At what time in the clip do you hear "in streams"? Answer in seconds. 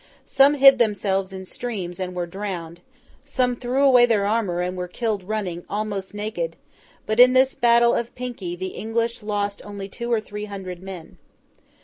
1.31-1.99